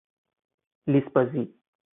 [0.91, 1.43] لیس بازی